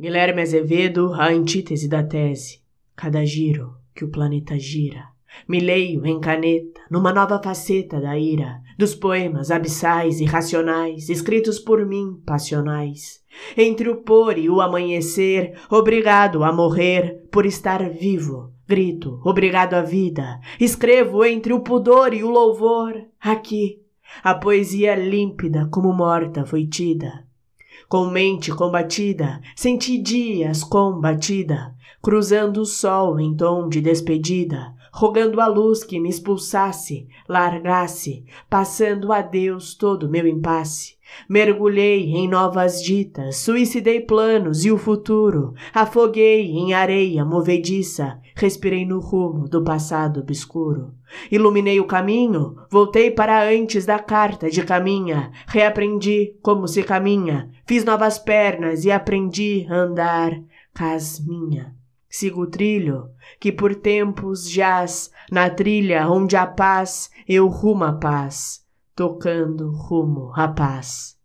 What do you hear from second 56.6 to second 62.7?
se caminha, fiz novas pernas e aprendi a andar casminha. Sigo o